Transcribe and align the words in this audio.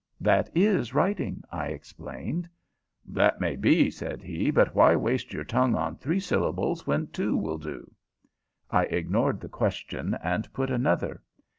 "That 0.19 0.49
is 0.55 0.95
writing," 0.95 1.43
I 1.51 1.67
explained. 1.67 2.49
"That 3.05 3.39
may 3.39 3.55
be," 3.55 3.91
said 3.91 4.23
he, 4.23 4.49
"but 4.49 4.73
why 4.73 4.95
waste 4.95 5.31
your 5.31 5.43
tongue 5.43 5.75
on 5.75 5.95
three 5.95 6.19
syllables 6.19 6.87
when 6.87 7.05
two 7.09 7.37
will 7.37 7.59
do?" 7.59 7.93
I 8.71 8.85
ignored 8.85 9.39
the 9.41 9.47
question 9.47 10.17
and 10.23 10.51
put 10.53 10.71
another. 10.71 11.21